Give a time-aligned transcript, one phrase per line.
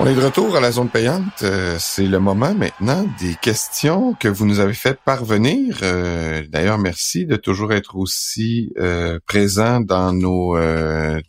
[0.00, 1.42] On est de retour à la zone payante.
[1.42, 5.78] Euh, c'est le moment maintenant des questions que vous nous avez fait parvenir.
[5.82, 10.56] Euh, d'ailleurs, merci de toujours être aussi euh, présent dans nos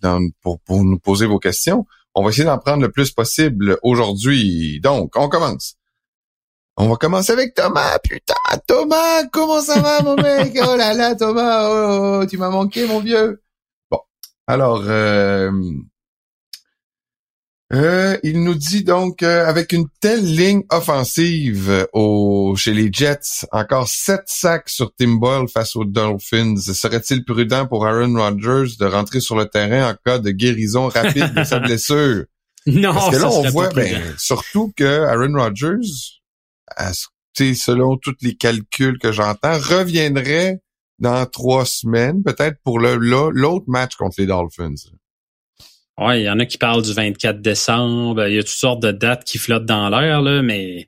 [0.01, 1.87] dans, pour, pour nous poser vos questions.
[2.13, 4.79] On va essayer d'en prendre le plus possible aujourd'hui.
[4.81, 5.73] Donc, on commence.
[6.77, 7.97] On va commencer avec Thomas.
[8.03, 8.35] Putain,
[8.67, 10.55] Thomas, comment ça va, mon mec?
[10.63, 13.41] Oh là là, Thomas, oh, oh tu m'as manqué, mon vieux.
[14.49, 14.81] Alors,
[17.71, 22.89] euh, il nous dit donc euh, avec une telle ligne offensive euh, au, chez les
[22.91, 26.55] Jets, encore sept sacs sur Tim Boyle face aux Dolphins.
[26.57, 31.31] Serait-il prudent pour Aaron Rodgers de rentrer sur le terrain en cas de guérison rapide
[31.35, 32.23] de sa blessure?
[32.65, 36.21] Non, Parce que là, ça on voit ben, surtout que Aaron Rodgers,
[36.75, 36.91] à
[37.35, 40.59] selon tous les calculs que j'entends, reviendrait
[40.99, 44.75] dans trois semaines, peut-être pour le l'autre match contre les Dolphins.
[45.97, 48.25] Ouais, il y en a qui parlent du 24 décembre.
[48.27, 50.87] Il y a toutes sortes de dates qui flottent dans l'air, là, mais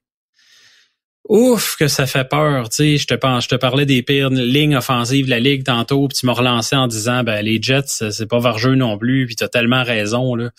[1.27, 2.65] ouf que ça fait peur.
[2.77, 6.17] Je te pense, je te parlais des pires lignes offensives de la ligue tantôt, puis
[6.17, 9.49] tu m'as relancé en disant, ben les Jets, c'est pas vargeux non plus, puis t'as
[9.49, 10.49] tellement raison là.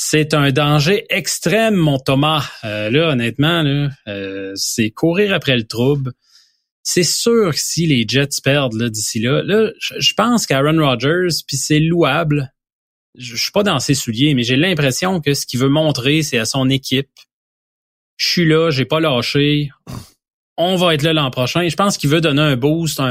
[0.00, 2.48] C'est un danger extrême, mon Thomas.
[2.62, 3.64] Euh, là, honnêtement,
[4.06, 6.12] euh, c'est courir après le trouble.
[6.90, 11.56] C'est sûr que si les Jets perdent d'ici là, là, je pense qu'Aaron Rodgers, puis
[11.58, 12.50] c'est louable
[13.18, 16.38] je suis pas dans ses souliers, mais j'ai l'impression que ce qu'il veut montrer, c'est
[16.38, 17.10] à son équipe.
[18.16, 19.70] Je suis là, j'ai pas lâché.
[20.56, 21.68] On va être là l'an prochain.
[21.68, 23.02] Je pense qu'il veut donner un boost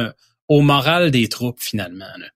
[0.48, 2.06] au moral des troupes, finalement.
[2.06, 2.28] là.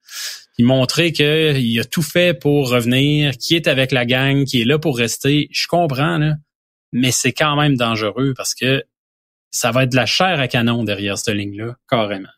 [0.53, 4.65] Puis montrer qu'il a tout fait pour revenir, qu'il est avec la gang, qu'il est
[4.65, 5.47] là pour rester.
[5.51, 6.33] Je comprends.
[6.91, 8.83] Mais c'est quand même dangereux parce que
[9.51, 12.29] ça va être de la chair à canon derrière cette ligne-là, carrément.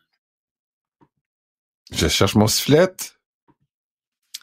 [1.92, 2.88] Je cherche mon sifflet.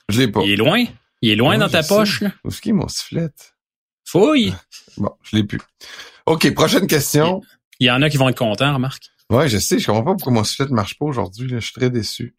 [0.10, 0.42] Je l'ai pas.
[0.44, 0.84] Il est loin.
[1.22, 1.90] Il est loin dans ta sais.
[1.90, 2.32] poche, là.
[2.44, 3.30] Où est-ce qu'il est mon sifflet?
[4.06, 4.54] Fouille.
[4.98, 5.60] Bon, je l'ai plus.
[6.26, 7.42] OK, prochaine question.
[7.80, 9.04] Il y en a qui vont être contents, remarque.
[9.30, 11.48] Ouais, je sais, je comprends pas pourquoi mon sifflet ne marche pas aujourd'hui.
[11.48, 11.60] là.
[11.60, 12.36] Je suis très déçu.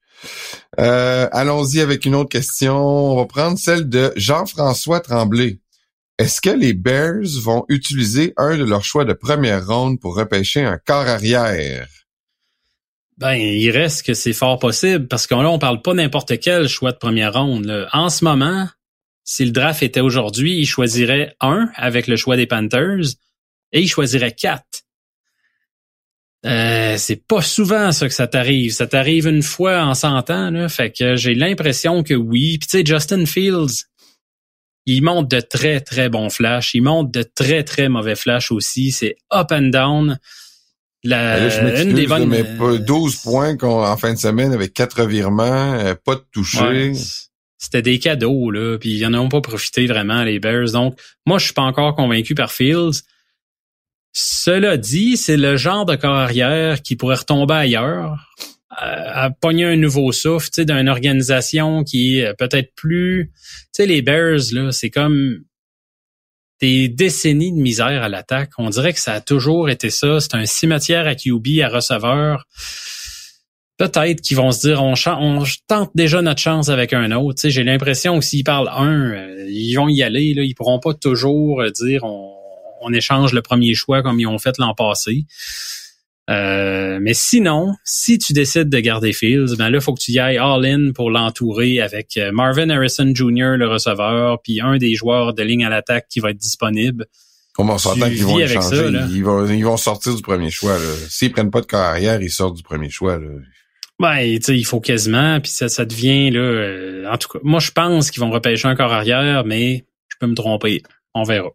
[0.78, 2.76] Euh, Allons-y avec une autre question.
[2.76, 5.60] On va prendre celle de Jean-François Tremblay.
[6.22, 10.62] Est-ce que les Bears vont utiliser un de leurs choix de première ronde pour repêcher
[10.62, 11.88] un corps arrière?
[13.18, 16.68] Ben, il reste que c'est fort possible parce que là, on parle pas n'importe quel
[16.68, 17.64] choix de première ronde.
[17.64, 17.88] là.
[17.92, 18.68] En ce moment,
[19.24, 23.16] si le draft était aujourd'hui, il choisirait un avec le choix des Panthers
[23.72, 24.84] et il choisirait quatre.
[26.46, 28.72] Euh, c'est pas souvent ça que ça t'arrive.
[28.72, 30.68] Ça t'arrive une fois en 100 ans, là.
[30.68, 32.58] Fait que j'ai l'impression que oui.
[32.58, 33.86] Puis tu sais, Justin Fields,
[34.86, 36.74] il monte de très, très bons flashs.
[36.74, 38.90] Il monte de très, très mauvais flashs aussi.
[38.92, 40.18] C'est up and down.
[41.04, 44.12] La, Ben là, je une des bonnes, mais pas euh, 12 points qu'on- en fin
[44.14, 46.60] de semaine avec quatre revirements, euh, pas de toucher.
[46.60, 46.92] Ouais,
[47.58, 50.70] c'était des cadeaux, là, puis ils en ont pas profité vraiment, les Bears.
[50.72, 53.02] Donc, moi, je suis pas encore convaincu par Fields.
[54.12, 58.32] Cela dit, c'est le genre de carrière qui pourrait retomber ailleurs,
[58.76, 63.30] à, à pogner un nouveau souffle, tu sais, d'une organisation qui est peut-être plus...
[63.34, 65.44] Tu sais, les Bears, là, c'est comme
[66.60, 68.50] des décennies de misère à l'attaque.
[68.58, 70.20] On dirait que ça a toujours été ça.
[70.20, 72.46] C'est un cimetière à QB, à receveur
[73.82, 77.34] peut-être qu'ils vont se dire on, on tente déjà notre chance avec un autre.
[77.34, 80.34] Tu sais, J'ai l'impression que s'ils parlent un, euh, ils vont y aller.
[80.34, 80.42] Là.
[80.42, 84.56] Ils pourront pas toujours euh, dire on échange le premier choix comme ils ont fait
[84.58, 85.24] l'an passé.
[86.30, 90.20] Euh, mais sinon, si tu décides de garder Fields, ben là, faut que tu y
[90.20, 95.34] ailles all-in pour l'entourer avec euh, Marvin Harrison Jr., le receveur, puis un des joueurs
[95.34, 97.06] de ligne à l'attaque qui va être disponible.
[97.58, 98.76] On Tu qu'ils vont vis le avec changer.
[98.76, 99.06] ça, là.
[99.10, 100.78] ils, vont, ils vont sortir du premier choix.
[101.08, 103.18] S'ils prennent pas de corps arrière, ils sortent du premier choix.
[103.18, 103.28] Là.
[103.98, 106.40] Ben, tu sais, il faut quasiment, puis ça, ça devient là.
[106.40, 110.16] euh, en tout cas, moi, je pense qu'ils vont repêcher un corps arrière, mais je
[110.18, 110.82] peux me tromper.
[111.14, 111.50] On verra.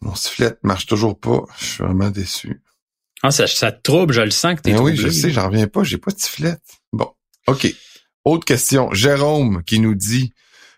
[0.00, 1.44] Mon sifflet marche toujours pas.
[1.58, 2.62] Je suis vraiment déçu.
[3.22, 5.48] Ah, ça, ça te trouble, je le sens que t'es Ben oui, je sais, j'en
[5.48, 5.84] reviens pas.
[5.84, 6.56] J'ai pas de sifflet.
[6.92, 7.10] Bon.
[7.46, 7.74] OK.
[8.24, 8.92] Autre question.
[8.92, 10.32] Jérôme qui nous dit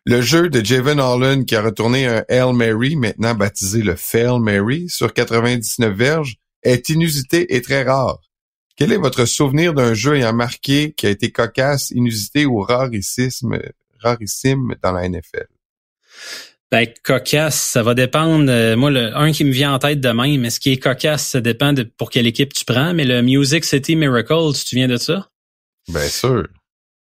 [0.04, 4.40] le jeu de Javon Holland qui a retourné un Hail Mary, maintenant baptisé le Fail
[4.40, 8.18] Mary, sur 99 verges, est inusité et très rare.
[8.76, 13.60] Quel est votre souvenir d'un jeu ayant marqué qui a été cocasse, inusité ou rarissime,
[14.00, 15.46] rarissime dans la NFL?
[16.72, 18.50] Ben, cocasse, ça va dépendre.
[18.50, 20.78] euh, moi, le un qui me vient en tête de même, mais ce qui est
[20.78, 22.94] cocasse, ça dépend de pour quelle équipe tu prends.
[22.94, 25.28] Mais le Music City Miracle, tu te souviens de ça?
[25.88, 26.48] Bien sûr.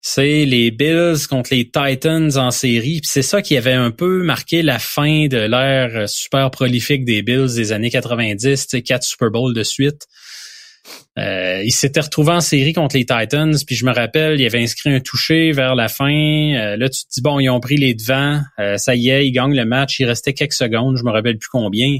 [0.01, 3.03] C'est les Bills contre les Titans en série.
[3.03, 7.21] Puis c'est ça qui avait un peu marqué la fin de l'ère super prolifique des
[7.21, 10.07] Bills des années 90, tu sais, quatre Super Bowls de suite.
[11.19, 14.63] Euh, il s'était retrouvé en série contre les Titans, puis je me rappelle, il avait
[14.63, 16.11] inscrit un touché vers la fin.
[16.11, 19.27] Euh, là, tu te dis, bon, ils ont pris les devants, euh, ça y est,
[19.27, 21.99] ils gagnent le match, il restait quelques secondes, je me rappelle plus combien.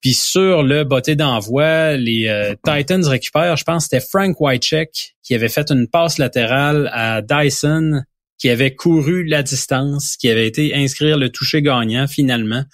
[0.00, 5.48] Puis sur le botté d'envoi, les Titans récupèrent, je pense, c'était Frank Whitecheck qui avait
[5.48, 8.02] fait une passe latérale à Dyson
[8.42, 12.64] qui avait couru la distance, qui avait été inscrire le toucher gagnant finalement.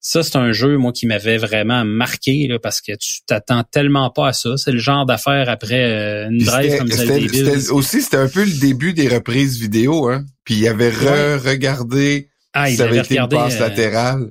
[0.00, 4.10] Ça, c'est un jeu, moi, qui m'avait vraiment marqué là, parce que tu t'attends tellement
[4.10, 4.56] pas à ça.
[4.56, 8.60] C'est le genre d'affaire après euh, une drive comme des Aussi, c'était un peu le
[8.60, 10.08] début des reprises vidéo.
[10.08, 10.24] Hein?
[10.44, 14.30] Puis il avait re-regardé ah, ça avait été une passe euh, latérale.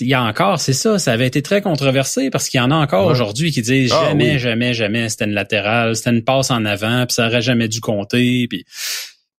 [0.00, 2.70] Il y a encore, c'est ça, ça avait été très controversé parce qu'il y en
[2.70, 6.50] a encore aujourd'hui qui disent ah jamais, jamais, jamais, c'était une latérale, c'était une passe
[6.50, 8.46] en avant, puis ça aurait jamais dû compter.
[8.46, 8.66] Puis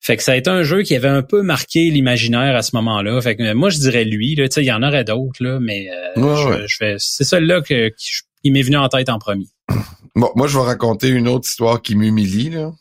[0.07, 2.73] fait que ça a été un jeu qui avait un peu marqué l'imaginaire à ce
[2.77, 3.19] moment-là.
[3.19, 5.89] Fait que euh, moi je dirais lui, là, il y en aurait d'autres là, mais
[5.89, 9.47] euh, je, c'est celle-là que, qui, m'est venu en tête en premier.
[10.15, 12.71] Bon, moi je vais raconter une autre histoire qui m'humilie là.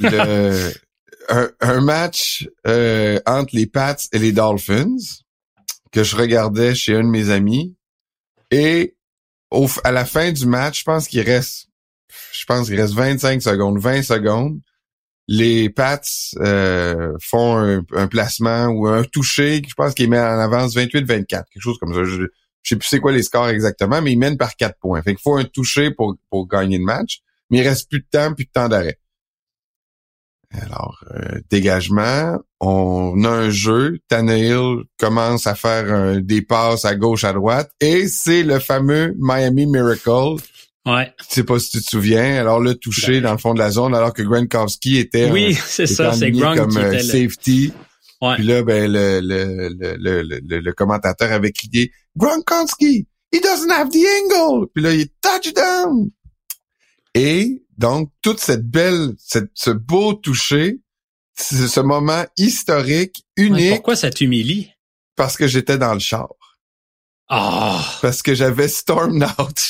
[1.60, 4.98] un, match euh, entre les Pats et les Dolphins
[5.90, 7.74] que je regardais chez un de mes amis
[8.52, 8.94] et
[9.50, 11.66] au, à la fin du match, je pense qu'il reste
[12.32, 14.60] je pense qu'il reste 25 secondes, 20 secondes
[15.30, 16.00] les Pats
[16.40, 21.46] euh, font un, placement ou un toucher, je pense qu'ils mettent en avance 28-24, quelque
[21.60, 22.02] chose comme ça.
[22.02, 22.26] Je,
[22.64, 25.00] sais plus c'est quoi les scores exactement, mais ils mènent par quatre points.
[25.02, 26.18] Fait qu'il faut un toucher pour,
[26.48, 28.98] gagner le match, mais il reste plus de temps, plus de temps d'arrêt.
[30.50, 37.22] Alors, euh, dégagement, on a un jeu, Tannehill commence à faire des passes à gauche,
[37.22, 40.40] à droite, et c'est le fameux Miami Miracle
[40.86, 41.12] Ouais.
[41.20, 42.36] Je sais pas si tu te souviens.
[42.36, 45.86] Alors le touché dans le fond de la zone, alors que Gronkowski était oui, c'est
[45.86, 47.72] ça, c'est comme euh, safety.
[48.22, 48.36] Ouais.
[48.36, 49.68] Puis là, ben le le,
[49.98, 54.68] le, le, le, commentateur avait crié Gronkowski, he doesn't have the angle.
[54.74, 56.10] Puis là, il est touchdown.
[57.14, 60.80] Et donc toute cette belle, cette, ce beau toucher,
[61.36, 63.70] ce moment historique, unique.
[63.70, 64.70] pourquoi ça t'humilie?
[65.16, 66.28] Parce que j'étais dans le char.
[67.28, 67.59] Ah.
[68.00, 69.60] Parce que j'avais storm out.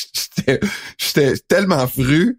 [0.99, 2.38] J'étais tellement fru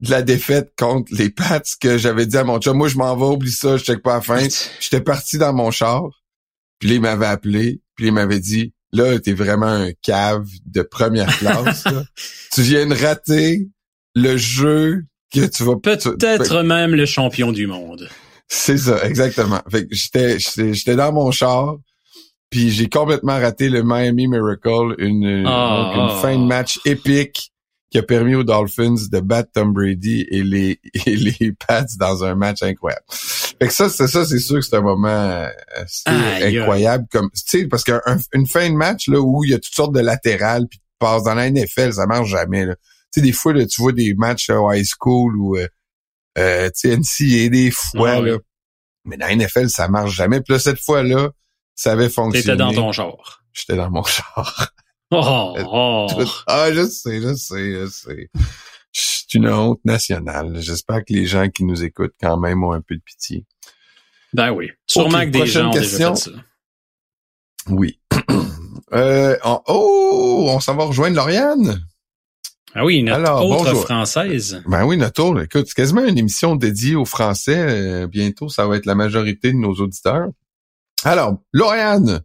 [0.00, 3.14] de la défaite contre les Pats que j'avais dit à mon chum, moi je m'en
[3.16, 4.48] vais, oublie ça, je check pas la fin.
[4.80, 6.08] J'étais parti dans mon char,
[6.78, 11.36] puis il m'avait appelé, puis il m'avait dit, là, t'es vraiment un cave de première
[11.38, 11.84] classe.
[12.52, 13.68] tu viens de rater
[14.14, 15.76] le jeu que tu vas...
[15.76, 18.08] Peut-être même le champion du monde.
[18.48, 19.60] C'est ça, exactement.
[19.70, 21.76] Fait que j'étais, j'étais dans mon char,
[22.50, 25.92] puis j'ai complètement raté le Miami Miracle, une, ah.
[25.94, 27.52] une fin de match épique
[27.90, 32.24] qui a permis aux Dolphins de battre Tom Brady et les et les Pats dans
[32.24, 33.04] un match incroyable.
[33.10, 35.46] Fait que ça, c'est ça, c'est sûr que c'est un moment euh,
[36.06, 39.74] incroyable, comme tu sais, parce qu'une fin de match là où il y a toutes
[39.74, 42.66] sortes de latérales puis tu passes dans la NFL, ça marche jamais.
[42.66, 42.72] Tu
[43.12, 45.66] sais, des fois là, tu vois des matchs au high school ou euh,
[46.38, 48.38] euh, tu sais des fois ah là,
[49.04, 50.40] mais dans la NFL ça marche jamais.
[50.40, 51.30] Puis là cette fois là
[51.80, 52.42] ça avait fonctionné.
[52.42, 53.40] T'étais dans ton genre.
[53.54, 54.66] J'étais dans mon genre.
[55.10, 56.06] Oh, oh.
[56.46, 58.30] Ah, je sais, je sais, je sais.
[58.92, 60.60] C'est une honte nationale.
[60.60, 63.46] J'espère que les gens qui nous écoutent quand même ont un peu de pitié.
[64.34, 64.70] Ben oui.
[64.86, 66.30] Sûrement que des gens ont déjà fait ça.
[67.70, 67.98] Oui.
[68.92, 71.82] euh, oh, on s'en va rejoindre Lauriane.
[72.74, 74.62] Ah oui, notre autre française.
[74.66, 75.40] Ben oui, notre autre.
[75.40, 77.56] Écoute, c'est quasiment une émission dédiée aux Français.
[77.58, 80.28] Euh, bientôt, ça va être la majorité de nos auditeurs.
[81.02, 82.20] Alors, Lauriane,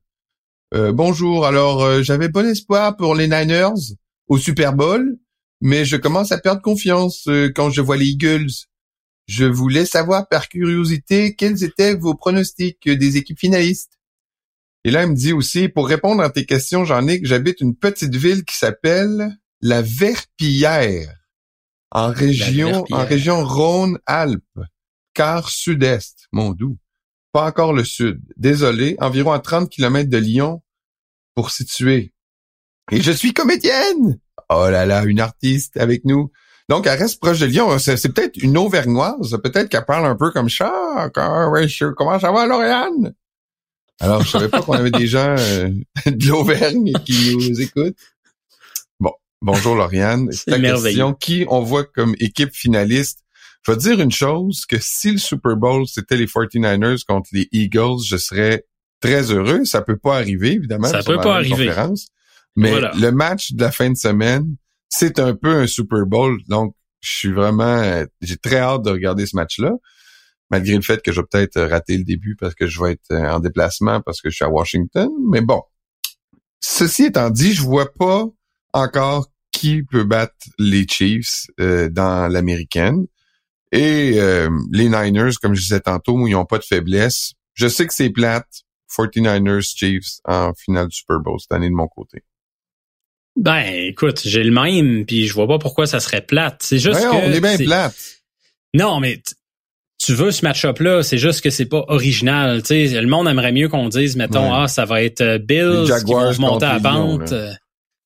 [0.74, 1.46] euh, bonjour.
[1.46, 3.96] Alors, euh, j'avais bon espoir pour les Niners
[4.28, 5.18] au Super Bowl,
[5.62, 8.52] mais je commence à perdre confiance euh, quand je vois les Eagles.
[9.28, 13.98] Je voulais savoir par curiosité quels étaient vos pronostics des équipes finalistes.
[14.84, 17.62] Et là, il me dit aussi, pour répondre à tes questions, j'en ai que j'habite
[17.62, 21.16] une petite ville qui s'appelle la Verpillière,
[21.92, 24.60] en région, en région Rhône-Alpes,
[25.14, 26.78] car sud-est, mon doux
[27.36, 28.22] pas encore le sud.
[28.38, 30.62] Désolé, environ à 30 km de Lyon
[31.34, 32.14] pour situer.
[32.94, 34.22] Et je suis comédienne!
[34.50, 36.32] Oh là là, une artiste avec nous.
[36.70, 37.78] Donc, elle reste proche de Lyon.
[37.78, 39.38] C'est, peut-être une Auvergnoise.
[39.44, 41.12] Peut-être qu'elle parle un peu comme ça.
[41.14, 43.14] comment ça va, Lauriane?
[44.00, 45.70] Alors, je savais pas qu'on avait des gens euh,
[46.06, 47.98] de l'Auvergne qui nous écoutent.
[49.02, 49.12] Bon,
[49.42, 50.32] bonjour Lauriane.
[50.32, 51.14] C'est ta question.
[51.14, 53.25] Qui on voit comme équipe finaliste
[53.66, 57.48] je vais dire une chose, que si le Super Bowl, c'était les 49ers contre les
[57.52, 58.66] Eagles, je serais
[59.00, 59.66] très heureux.
[59.66, 60.88] Ça peut pas arriver, évidemment.
[60.88, 61.74] Ça peut pas arriver.
[62.56, 64.56] Mais le match de la fin de semaine,
[64.88, 66.40] c'est un peu un Super Bowl.
[66.48, 69.72] Donc, je suis vraiment, j'ai très hâte de regarder ce match-là.
[70.52, 73.12] Malgré le fait que je vais peut-être rater le début parce que je vais être
[73.12, 75.10] en déplacement parce que je suis à Washington.
[75.32, 75.62] Mais bon.
[76.60, 78.26] Ceci étant dit, je vois pas
[78.74, 83.08] encore qui peut battre les Chiefs euh, dans l'américaine.
[83.72, 87.34] Et euh, les Niners, comme je disais tantôt, ils n'ont pas de faiblesse.
[87.54, 88.48] Je sais que c'est plate.
[88.96, 92.24] 49ers Chiefs en finale du Super Bowl cette année de mon côté.
[93.36, 96.62] Ben, écoute, j'ai le même, puis je vois pas pourquoi ça serait plate.
[96.62, 97.08] C'est juste que...
[97.08, 97.96] on est bien plate.
[98.74, 99.22] Non, mais
[99.98, 102.66] tu veux ce match-up-là, c'est juste que c'est pas original.
[102.66, 106.14] sais, le monde aimerait mieux qu'on dise, mettons, ah, ça va être euh, Bills qui
[106.14, 107.34] vont monter à pente.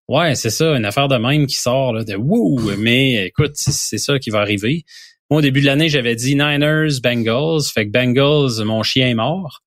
[0.07, 3.99] Ouais, c'est ça, une affaire de même qui sort là, de wouh, mais écoute, c'est
[3.99, 4.83] ça qui va arriver.
[5.29, 9.15] Moi, au début de l'année, j'avais dit Niners, Bengals, fait que Bengals, mon chien est
[9.15, 9.61] mort.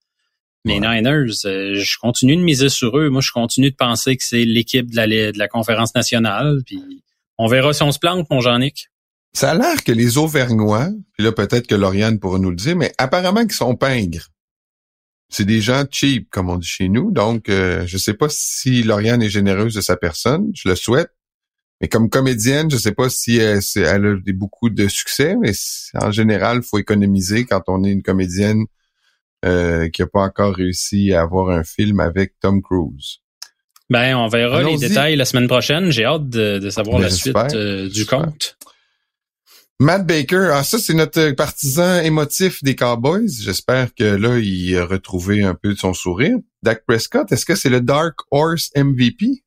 [0.65, 3.09] Mais Niners, euh, je continue de miser sur eux.
[3.09, 6.61] Moi, je continue de penser que c'est l'équipe de la, de la conférence nationale.
[6.65, 6.81] Puis
[7.39, 8.89] on verra si on se plante, mon Jean-Nic.
[9.33, 12.77] Ça a l'air que les Auvergnats, puis là peut-être que Lauriane pourra nous le dire,
[12.77, 14.29] mais apparemment qu'ils sont pingres.
[15.31, 17.11] C'est des gens cheap, comme on dit chez nous.
[17.11, 20.51] Donc, euh, je sais pas si Lauriane est généreuse de sa personne.
[20.55, 21.11] Je le souhaite.
[21.83, 25.51] Mais comme comédienne, je sais pas si elle, elle a beaucoup de succès, mais
[25.95, 28.65] en général, il faut économiser quand on est une comédienne
[29.45, 33.19] euh, qui n'a pas encore réussi à avoir un film avec Tom Cruise.
[33.91, 35.91] Ben, on verra les détails la semaine prochaine.
[35.91, 38.57] J'ai hâte de, savoir ben, la suite euh, du compte.
[39.81, 43.29] Matt Baker, ah ça c'est notre partisan émotif des Cowboys.
[43.41, 46.37] J'espère que là il a retrouvé un peu de son sourire.
[46.63, 49.43] Dak Prescott, est-ce que c'est le Dark Horse MVP?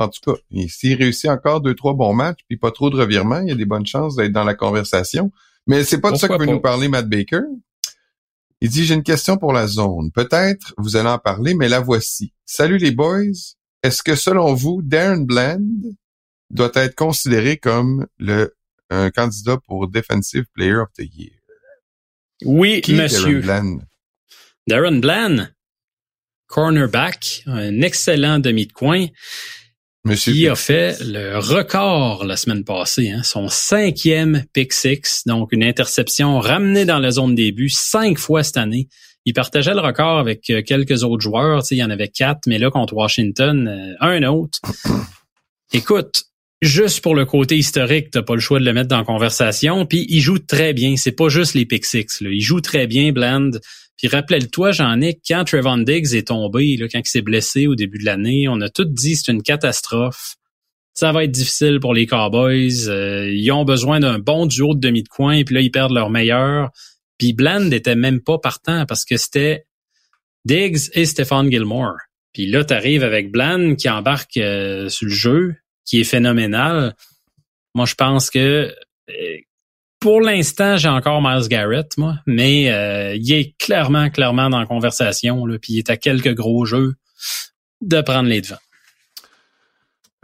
[0.00, 3.40] En tout cas, s'il réussit encore deux trois bons matchs puis pas trop de revirements,
[3.40, 5.30] il y a des bonnes chances d'être dans la conversation.
[5.66, 7.42] Mais c'est pas de ça que veut nous parler Matt Baker.
[8.62, 10.10] Il dit, j'ai une question pour la zone.
[10.12, 12.32] Peut-être vous allez en parler, mais la voici.
[12.46, 13.32] Salut les boys.
[13.82, 15.60] Est-ce que selon vous, Darren Bland
[16.48, 18.54] doit être considéré comme le
[18.88, 21.30] un candidat pour Defensive Player of the Year?
[22.44, 23.42] Oui, monsieur.
[23.42, 23.86] Darren Bland?
[24.66, 25.48] Darren Bland,
[26.46, 29.06] cornerback, un excellent demi de coin.
[30.04, 35.52] Monsieur qui a fait le record la semaine passée, hein, son cinquième pick six, donc
[35.52, 38.88] une interception ramenée dans la zone début cinq fois cette année.
[39.26, 42.58] Il partageait le record avec euh, quelques autres joueurs, il y en avait quatre, mais
[42.58, 44.58] là contre Washington, euh, un autre.
[45.74, 46.24] Écoute,
[46.62, 49.84] juste pour le côté historique, t'as pas le choix de le mettre dans la conversation.
[49.84, 50.96] Puis il joue très bien.
[50.96, 52.20] C'est pas juste les pick six.
[52.20, 52.30] Là.
[52.30, 53.50] Il joue très bien, Bland.
[54.00, 57.98] Puis rappelle-toi, Jean-Nic, quand Trevon Diggs est tombé, là, quand il s'est blessé au début
[57.98, 60.36] de l'année, on a tout dit c'est une catastrophe.
[60.94, 62.88] Ça va être difficile pour les Cowboys.
[62.88, 65.92] Euh, ils ont besoin d'un bon duo de demi de coin, puis là, ils perdent
[65.92, 66.70] leur meilleur.
[67.18, 69.66] Puis Bland n'était même pas partant parce que c'était
[70.46, 71.98] Diggs et Stephen Gilmore.
[72.32, 75.54] Puis là, tu arrives avec Bland qui embarque euh, sur le jeu,
[75.84, 76.94] qui est phénoménal.
[77.74, 78.74] Moi, je pense que
[79.10, 79.36] euh,
[80.00, 84.66] pour l'instant, j'ai encore Miles Garrett, moi, mais euh, il est clairement, clairement dans la
[84.66, 86.94] conversation, là, puis il est à quelques gros jeux
[87.82, 88.56] de prendre les devants.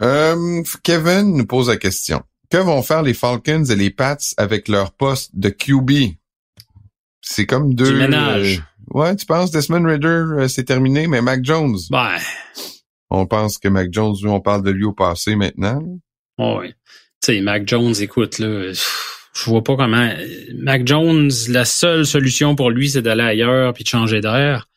[0.01, 2.23] Euh, Kevin nous pose la question.
[2.49, 6.15] Que vont faire les Falcons et les Pats avec leur poste de QB?
[7.21, 7.97] C'est comme deux...
[7.97, 8.63] ménage.
[8.95, 11.77] Euh, ouais, tu penses Desmond Ritter, c'est terminé, mais Mac Jones?
[11.91, 12.17] Ben...
[13.09, 15.81] On pense que Mac Jones, on parle de lui au passé maintenant.
[16.39, 16.73] oui.
[17.23, 18.73] Tu sais, Mac Jones, écoute, là
[19.37, 20.11] je vois pas comment.
[20.55, 24.67] Mac Jones, la seule solution pour lui, c'est d'aller ailleurs puis de changer d'air.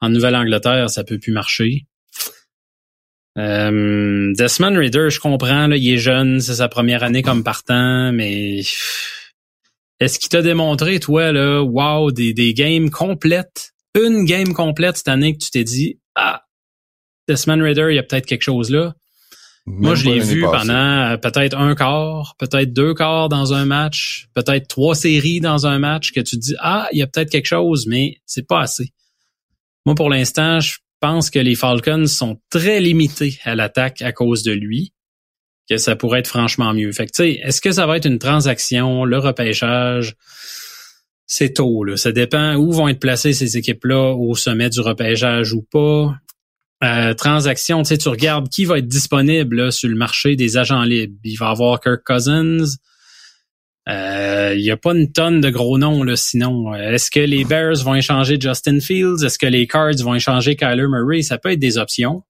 [0.00, 1.86] En Nouvelle-Angleterre, ça peut plus marcher.
[3.38, 8.12] Euh, Desmond Reader, je comprends, là, il est jeune, c'est sa première année comme partant,
[8.12, 8.60] mais
[10.00, 15.08] est-ce qu'il t'a démontré, toi, là, wow, des, des games complètes, une game complète cette
[15.08, 16.44] année que tu t'es dit, ah,
[17.28, 18.94] Desmond Reader, il y a peut-être quelque chose là?
[19.64, 24.26] Moi, je l'ai vu pendant euh, peut-être un quart, peut-être deux quarts dans un match,
[24.34, 27.30] peut-être trois séries dans un match que tu te dis ah, il y a peut-être
[27.30, 28.92] quelque chose, mais c'est pas assez.
[29.86, 34.42] Moi, pour l'instant, je pense que les Falcons sont très limités à l'attaque à cause
[34.42, 34.92] de lui,
[35.68, 36.90] que ça pourrait être franchement mieux.
[36.92, 40.16] Fait que, tu sais, est-ce que ça va être une transaction, le repêchage?
[41.26, 41.96] C'est tôt, là.
[41.96, 46.14] Ça dépend où vont être placées ces équipes-là au sommet du repêchage ou pas.
[46.82, 50.82] Euh, transaction, tu sais, tu regardes qui va être disponible sur le marché des agents
[50.82, 51.16] libres.
[51.22, 52.76] Il va y avoir Kirk Cousins.
[53.88, 56.74] Euh, il n'y a pas une tonne de gros noms là, sinon.
[56.74, 59.24] Est-ce que les Bears vont échanger Justin Fields?
[59.24, 61.22] Est-ce que les Cards vont échanger Kyler Murray?
[61.22, 62.22] Ça peut être des options.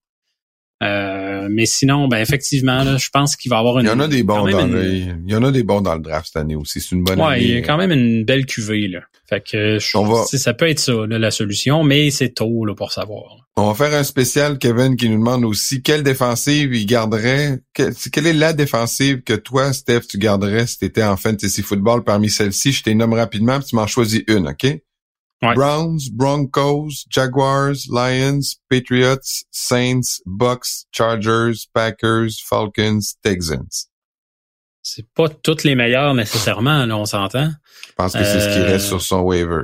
[0.82, 1.11] Euh,
[1.50, 3.86] mais sinon, ben effectivement, là, je pense qu'il va y avoir une.
[3.86, 5.94] Il y en a des bons dans le, il y en a des bons dans
[5.94, 6.80] le draft cette année aussi.
[6.80, 9.00] C'est une bonne ouais, il y a quand même une belle cuvée là.
[9.28, 13.48] Fait que je, ça peut être ça la solution, mais c'est tôt là, pour savoir.
[13.56, 17.60] On va faire un spécial, Kevin, qui nous demande aussi quelle défensive il garderait.
[17.74, 22.02] quelle est la défensive que toi, Steph, tu garderais si tu étais en fantasy football
[22.04, 22.72] parmi celles-ci?
[22.72, 24.66] Je t'ai nomme rapidement, puis tu m'en choisis une, OK?
[25.42, 33.88] Browns, Broncos, Jaguars, Lions, Patriots, Saints, Bucks, Chargers, Packers, Falcons, Texans.
[34.82, 37.50] C'est pas toutes les meilleures nécessairement, là, on s'entend.
[37.88, 39.62] Je pense que c'est ce qui Euh, reste sur son waiver.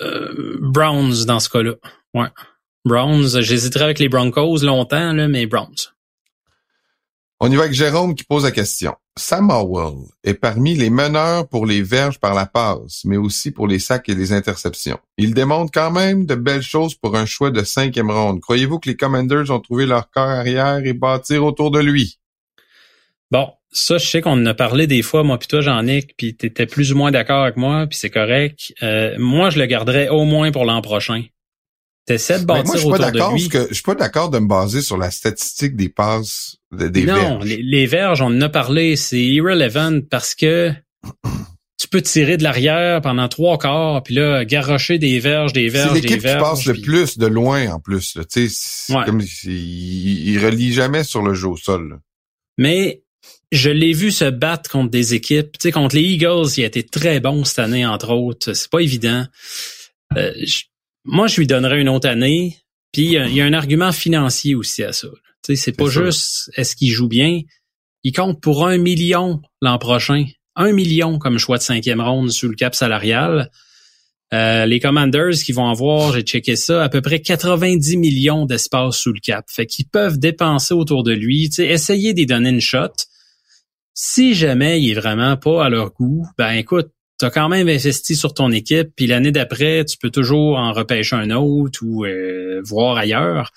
[0.00, 1.74] Euh, Browns dans ce cas-là.
[2.14, 2.28] Ouais.
[2.84, 5.93] Browns, j'hésiterais avec les Broncos longtemps, là, mais Browns.
[7.46, 8.94] On y va avec Jérôme qui pose la question.
[9.18, 13.66] Sam Howell est parmi les meneurs pour les verges par la passe, mais aussi pour
[13.66, 14.98] les sacs et les interceptions.
[15.18, 18.40] Il démontre quand même de belles choses pour un choix de cinquième ronde.
[18.40, 22.18] Croyez-vous que les Commanders ont trouvé leur corps arrière et bâtir autour de lui?
[23.30, 26.34] Bon, ça, je sais qu'on en a parlé des fois, moi puis toi, Jean-Nic, puis
[26.34, 28.72] t'étais plus ou moins d'accord avec moi, puis c'est correct.
[28.82, 31.24] Euh, moi, je le garderais au moins pour l'an prochain.
[32.06, 33.48] T'essaies de Ben, bâtir moi, je suis pas autour de d'accord lui.
[33.48, 36.88] parce que je suis pas d'accord de me baser sur la statistique des passes de-
[36.88, 37.44] des non, verges.
[37.46, 40.72] les, les verges, on en a parlé, c'est irrelevant parce que
[41.80, 45.76] tu peux tirer de l'arrière pendant trois quarts, puis là, garrocher des verges, des C'est
[45.76, 46.40] verges, des l'équipe qui verges.
[46.42, 48.16] passe le plus de loin en plus.
[48.16, 48.24] Là.
[48.24, 49.04] Tu sais, C'est Ouais.
[49.06, 51.88] comme il, il relie jamais sur le jeu au sol.
[51.90, 51.96] là.
[52.58, 53.02] Mais
[53.50, 55.52] je l'ai vu se battre contre des équipes.
[55.58, 58.52] Tu sais, contre les Eagles, il a été très bon cette année, entre autres.
[58.52, 59.26] C'est pas évident.
[60.16, 60.62] Euh, je-
[61.04, 62.58] moi, je lui donnerais une autre année.
[62.92, 65.08] Puis il y, a- il y a un argument financier aussi à ça.
[65.42, 66.04] Tu sais, c'est pas sûr.
[66.06, 67.40] juste est-ce qu'il joue bien.
[68.02, 70.26] Il compte pour un million l'an prochain.
[70.56, 73.50] Un million comme choix de cinquième ronde sous le cap salarial.
[74.32, 78.96] Euh, les Commanders qui vont avoir, j'ai checké ça, à peu près 90 millions d'espace
[78.96, 79.44] sous le cap.
[79.48, 82.88] Fait qu'ils peuvent dépenser autour de lui, essayer d'y donner une shot.
[83.94, 87.68] Si jamais il est vraiment pas à leur goût, ben écoute, tu as quand même
[87.68, 92.04] investi sur ton équipe, puis l'année d'après, tu peux toujours en repêcher un autre ou
[92.04, 93.52] euh, voir ailleurs.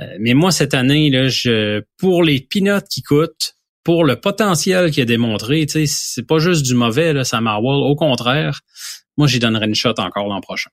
[0.00, 3.54] Euh, mais moi, cette année, là, je, pour les peanuts qui coûtent,
[3.84, 7.46] pour le potentiel qu'il a démontré, c'est pas juste du mauvais, là, Sam.
[7.46, 8.60] Au contraire,
[9.16, 10.70] moi, j'y donnerais une shot encore l'an prochain.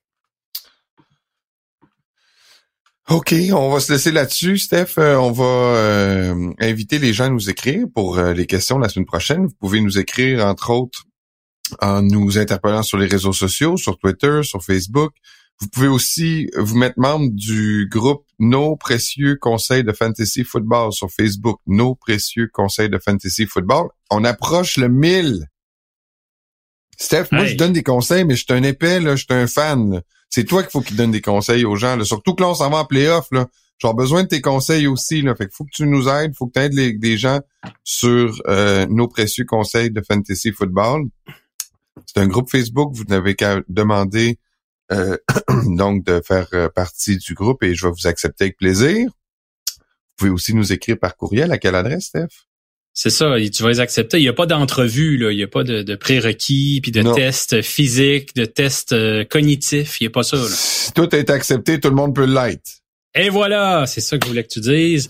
[3.08, 4.98] OK, on va se laisser là-dessus, Steph.
[4.98, 9.46] Euh, on va inviter les gens à nous écrire pour les questions la semaine prochaine.
[9.46, 11.07] Vous pouvez nous écrire, entre autres,
[11.80, 15.12] en nous interpellant sur les réseaux sociaux, sur Twitter, sur Facebook.
[15.60, 21.10] Vous pouvez aussi vous mettre membre du groupe Nos précieux conseils de fantasy football sur
[21.10, 21.58] Facebook.
[21.66, 23.88] Nos précieux conseils de fantasy football.
[24.10, 25.46] On approche le 1000.
[26.96, 27.48] Steph, moi, Hey.
[27.52, 30.02] je donne des conseils, mais je suis un épais, là, je suis un fan.
[30.30, 31.96] C'est toi qu'il faut qu'il donne des conseils aux gens.
[31.96, 32.04] Là.
[32.04, 33.26] Surtout que là, on s'en va en playoff.
[33.32, 33.46] Là.
[33.78, 35.22] J'ai besoin de tes conseils aussi.
[35.22, 35.34] Là.
[35.34, 37.40] Fait que faut que tu nous aides, faut que tu aides les, des gens
[37.84, 41.06] sur euh, nos précieux conseils de fantasy football.
[42.08, 42.90] C'est un groupe Facebook.
[42.94, 44.38] Vous n'avez qu'à demander
[44.92, 45.16] euh,
[45.66, 49.06] donc de faire euh, partie du groupe et je vais vous accepter avec plaisir.
[49.06, 51.52] Vous pouvez aussi nous écrire par courriel.
[51.52, 52.28] À quelle adresse, Steph?
[52.94, 54.18] C'est ça, tu vas les accepter.
[54.18, 55.30] Il n'y a pas d'entrevue, là.
[55.30, 57.14] Il n'y a pas de, de prérequis, puis de Non.
[57.14, 60.00] tests physiques, de tests euh, cognitifs.
[60.00, 60.48] Il n'y a pas ça, là.
[60.48, 62.80] Si tout est accepté, tout le monde peut l'être.
[63.14, 65.08] Et voilà, c'est ça que je voulais que tu dises.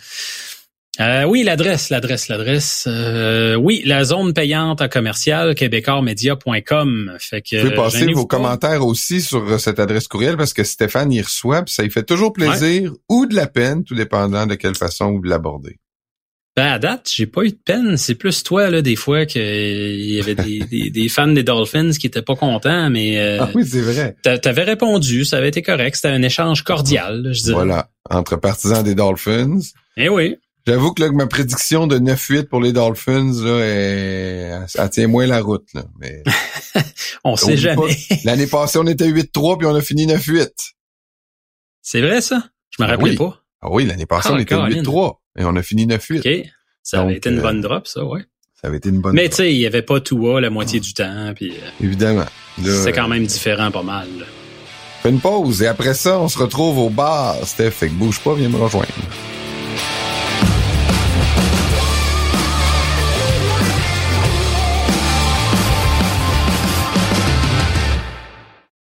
[1.00, 2.84] Euh, oui, l'adresse, l'adresse, l'adresse.
[2.88, 7.16] Euh, oui, la zone payante à commercial québécoismedia.com.
[7.20, 8.37] Fait que Vous pouvez passer vos pas.
[8.37, 12.02] commentaires aussi sur euh, cette adresse courriel parce que Stéphane y reçoit, ça lui fait
[12.02, 15.78] toujours plaisir ou de la peine, tout dépendant de quelle façon vous l'aborder.
[16.56, 17.96] Ben, à date, j'ai pas eu de peine.
[17.96, 19.40] C'est plus toi, là, des fois, qu'il
[20.11, 23.48] y avait des, des, des fans des Dolphins qui étaient pas contents, mais euh, Ah
[23.54, 24.16] oui, c'est vrai.
[24.24, 25.94] t'a- t'avais répondu, ça avait été correct.
[25.94, 27.54] C'était un échange cordial, je dirais.
[27.54, 29.61] Voilà, entre partisans des Dolphins.
[29.96, 30.37] Eh oui.
[30.68, 34.52] J'avoue que là, ma prédiction de 9-8 pour les Dolphins, là, est...
[34.74, 35.66] elle tient moins la route.
[35.72, 35.85] Là.
[35.98, 36.22] Mais
[37.24, 37.96] On sait jamais.
[38.24, 40.50] l'année passée, on était 8-3 puis on a fini 9-8.
[41.81, 42.50] C'est vrai, ça?
[42.68, 43.16] Je me Ben rappelais oui.
[43.16, 43.40] pas.
[43.62, 44.83] Ah oui, l'année passée, Ah, on était Caroline.
[44.83, 46.18] 8-3 et on a fini 9-8.
[46.42, 46.48] OK.
[46.83, 48.26] Ça avait été une euh, bonne drop, ça, ouais.
[48.61, 50.81] Ça avait été une bonne Mais tu sais, il y avait pas tout la moitié
[50.81, 52.26] du temps, puis euh, Évidemment.
[52.62, 54.07] C'est quand euh, même différent pas mal.
[54.18, 54.26] là.
[55.02, 57.37] Fais une pause et après ça, on se retrouve au bar.
[57.46, 58.88] Steph, fait que bouge pas, viens me rejoindre.